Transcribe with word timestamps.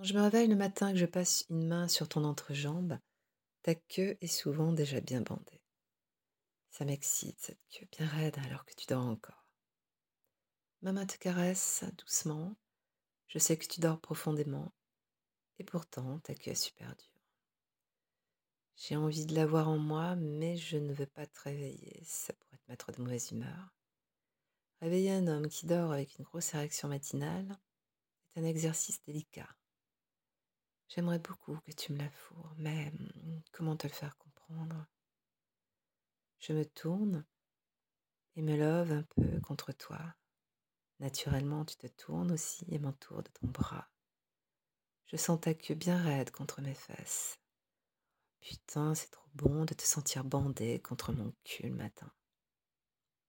Quand 0.00 0.06
je 0.06 0.14
me 0.14 0.22
réveille 0.22 0.48
le 0.48 0.56
matin 0.56 0.88
et 0.88 0.92
que 0.94 0.98
je 0.98 1.04
passe 1.04 1.44
une 1.50 1.68
main 1.68 1.86
sur 1.86 2.08
ton 2.08 2.24
entrejambe, 2.24 2.98
ta 3.60 3.74
queue 3.74 4.16
est 4.22 4.28
souvent 4.28 4.72
déjà 4.72 4.98
bien 5.02 5.20
bandée. 5.20 5.60
Ça 6.70 6.86
m'excite, 6.86 7.38
cette 7.38 7.60
queue 7.68 7.86
bien 7.92 8.06
raide 8.06 8.38
alors 8.46 8.64
que 8.64 8.72
tu 8.74 8.86
dors 8.86 9.04
encore. 9.04 9.46
Ma 10.80 10.92
main 10.92 11.04
te 11.04 11.18
caresse 11.18 11.84
doucement. 11.98 12.56
Je 13.26 13.38
sais 13.38 13.58
que 13.58 13.66
tu 13.66 13.80
dors 13.80 14.00
profondément. 14.00 14.72
Et 15.58 15.64
pourtant, 15.64 16.18
ta 16.20 16.34
queue 16.34 16.52
est 16.52 16.54
super 16.54 16.96
dure. 16.96 17.22
J'ai 18.76 18.96
envie 18.96 19.26
de 19.26 19.34
l'avoir 19.34 19.68
en 19.68 19.76
moi, 19.76 20.16
mais 20.16 20.56
je 20.56 20.78
ne 20.78 20.94
veux 20.94 21.04
pas 21.04 21.26
te 21.26 21.40
réveiller. 21.40 22.00
Ça 22.06 22.32
pourrait 22.32 22.56
te 22.56 22.70
mettre 22.70 22.90
de 22.92 23.02
mauvaise 23.02 23.32
humeur. 23.32 23.74
Réveiller 24.80 25.10
un 25.10 25.26
homme 25.26 25.48
qui 25.50 25.66
dort 25.66 25.92
avec 25.92 26.16
une 26.16 26.24
grosse 26.24 26.54
érection 26.54 26.88
matinale 26.88 27.60
est 28.34 28.40
un 28.40 28.44
exercice 28.44 29.04
délicat. 29.04 29.54
J'aimerais 30.90 31.20
beaucoup 31.20 31.56
que 31.60 31.70
tu 31.70 31.92
me 31.92 31.98
la 31.98 32.10
fourres, 32.10 32.52
mais 32.56 32.88
hum, 32.88 33.42
comment 33.52 33.76
te 33.76 33.86
le 33.86 33.92
faire 33.92 34.18
comprendre? 34.18 34.86
Je 36.40 36.52
me 36.52 36.64
tourne 36.64 37.24
et 38.34 38.42
me 38.42 38.56
love 38.56 38.90
un 38.90 39.04
peu 39.04 39.40
contre 39.40 39.70
toi. 39.70 40.00
Naturellement, 40.98 41.64
tu 41.64 41.76
te 41.76 41.86
tournes 41.86 42.32
aussi 42.32 42.64
et 42.68 42.80
m'entoures 42.80 43.22
de 43.22 43.30
ton 43.30 43.46
bras. 43.46 43.88
Je 45.06 45.16
sens 45.16 45.40
ta 45.40 45.54
queue 45.54 45.76
bien 45.76 46.02
raide 46.02 46.32
contre 46.32 46.60
mes 46.60 46.74
fesses. 46.74 47.38
Putain, 48.40 48.96
c'est 48.96 49.10
trop 49.10 49.30
bon 49.34 49.64
de 49.64 49.74
te 49.74 49.84
sentir 49.84 50.24
bandé 50.24 50.80
contre 50.80 51.12
mon 51.12 51.32
cul 51.44 51.68
le 51.68 51.74
matin. 51.76 52.10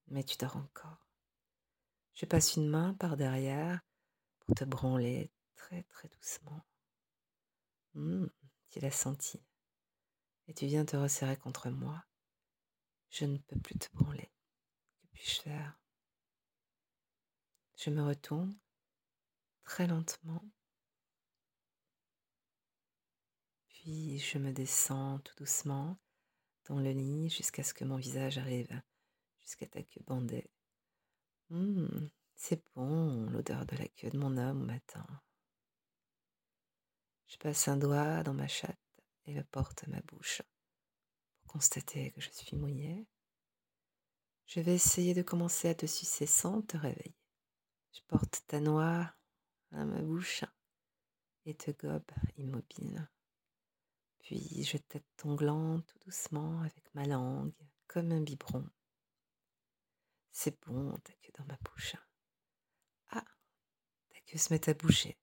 Mais 0.07 0.23
tu 0.23 0.35
dors 0.37 0.57
encore. 0.57 1.07
Je 2.15 2.25
passe 2.25 2.55
une 2.55 2.67
main 2.67 2.95
par 2.95 3.17
derrière 3.17 3.81
pour 4.39 4.55
te 4.55 4.63
branler 4.63 5.31
très 5.55 5.83
très 5.83 6.07
doucement. 6.07 6.65
Mmh, 7.93 8.27
tu 8.69 8.79
l'as 8.79 8.91
senti. 8.91 9.41
Et 10.47 10.53
tu 10.53 10.65
viens 10.65 10.85
te 10.85 10.95
resserrer 10.95 11.37
contre 11.37 11.69
moi. 11.69 12.03
Je 13.09 13.25
ne 13.25 13.37
peux 13.37 13.59
plus 13.59 13.77
te 13.77 13.87
branler. 13.93 14.31
Que 15.01 15.07
puis-je 15.13 15.41
faire? 15.41 15.79
Je 17.77 17.89
me 17.89 18.03
retourne 18.03 18.57
très 19.63 19.87
lentement. 19.87 20.43
Puis 23.67 24.19
je 24.19 24.37
me 24.37 24.51
descends 24.51 25.19
tout 25.19 25.35
doucement 25.37 25.97
dans 26.67 26.79
le 26.79 26.91
lit 26.91 27.29
jusqu'à 27.29 27.63
ce 27.63 27.73
que 27.73 27.83
mon 27.83 27.97
visage 27.97 28.37
arrive 28.37 28.81
jusqu'à 29.39 29.65
ta 29.67 29.81
queue 29.83 30.03
bandée. 30.05 30.49
Mmh, 31.49 32.07
c'est 32.35 32.63
bon, 32.75 33.29
l'odeur 33.29 33.65
de 33.65 33.75
la 33.75 33.87
queue 33.87 34.09
de 34.09 34.17
mon 34.17 34.37
homme 34.37 34.61
au 34.61 34.65
matin. 34.65 35.05
Je 37.31 37.37
passe 37.37 37.69
un 37.69 37.77
doigt 37.77 38.23
dans 38.23 38.33
ma 38.33 38.49
chatte 38.49 38.77
et 39.23 39.33
le 39.33 39.45
porte 39.45 39.85
à 39.85 39.87
ma 39.87 40.01
bouche 40.01 40.41
pour 41.37 41.53
constater 41.53 42.11
que 42.11 42.19
je 42.19 42.29
suis 42.29 42.57
mouillée. 42.57 43.07
Je 44.47 44.59
vais 44.59 44.75
essayer 44.75 45.13
de 45.13 45.21
commencer 45.21 45.69
à 45.69 45.75
te 45.75 45.85
sucer 45.85 46.25
sans 46.25 46.61
te 46.61 46.75
réveiller. 46.75 47.15
Je 47.93 48.01
porte 48.09 48.43
ta 48.47 48.59
noix 48.59 49.15
à 49.71 49.85
ma 49.85 50.01
bouche 50.01 50.43
et 51.45 51.55
te 51.55 51.71
gobe 51.71 52.11
immobile. 52.35 53.09
Puis 54.19 54.65
je 54.65 54.75
tête 54.75 55.07
ton 55.15 55.35
gland 55.35 55.79
tout 55.79 55.99
doucement 55.99 56.59
avec 56.59 56.93
ma 56.95 57.05
langue, 57.05 57.53
comme 57.87 58.11
un 58.11 58.21
biberon. 58.21 58.69
C'est 60.31 60.61
bon, 60.65 60.97
ta 60.97 61.13
queue 61.13 61.31
dans 61.37 61.45
ma 61.45 61.57
bouche. 61.63 61.95
Ah, 63.07 63.23
ta 64.09 64.19
queue 64.25 64.37
se 64.37 64.53
met 64.53 64.67
à 64.67 64.73
bouger. 64.73 65.17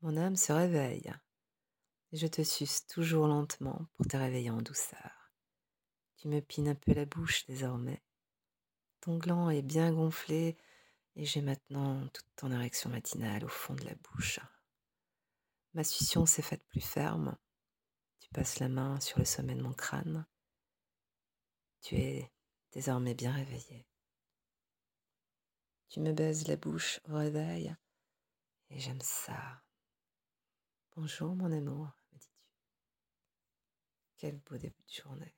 Mon 0.00 0.16
âme 0.16 0.34
se 0.34 0.52
réveille. 0.52 1.14
Je 2.14 2.28
te 2.28 2.42
suce 2.42 2.86
toujours 2.86 3.26
lentement 3.26 3.86
pour 3.94 4.06
te 4.06 4.16
réveiller 4.16 4.50
en 4.50 4.62
douceur. 4.62 5.32
Tu 6.16 6.28
me 6.28 6.40
pines 6.40 6.68
un 6.68 6.74
peu 6.76 6.92
la 6.94 7.06
bouche 7.06 7.44
désormais. 7.46 8.02
Ton 9.00 9.18
gland 9.18 9.50
est 9.50 9.62
bien 9.62 9.92
gonflé 9.92 10.56
et 11.16 11.24
j'ai 11.24 11.42
maintenant 11.42 12.06
toute 12.08 12.28
ton 12.36 12.52
érection 12.52 12.88
matinale 12.88 13.44
au 13.44 13.48
fond 13.48 13.74
de 13.74 13.84
la 13.84 13.96
bouche. 13.96 14.38
Ma 15.74 15.82
succion 15.82 16.24
s'est 16.24 16.42
faite 16.42 16.64
plus 16.68 16.80
ferme. 16.80 17.36
Tu 18.20 18.28
passes 18.30 18.60
la 18.60 18.68
main 18.68 19.00
sur 19.00 19.18
le 19.18 19.24
sommet 19.24 19.56
de 19.56 19.62
mon 19.62 19.72
crâne. 19.72 20.24
Tu 21.80 21.96
es 21.96 22.32
désormais 22.70 23.14
bien 23.14 23.32
réveillé. 23.32 23.88
Tu 25.88 25.98
me 25.98 26.12
baises 26.12 26.46
la 26.46 26.56
bouche 26.56 27.00
au 27.08 27.16
réveil 27.16 27.74
et 28.70 28.78
j'aime 28.78 29.02
ça. 29.02 29.64
Bonjour 30.96 31.34
mon 31.34 31.50
amour. 31.50 31.90
Quel 34.16 34.38
beau 34.38 34.56
début 34.56 34.82
de 34.82 34.92
journée. 34.92 35.34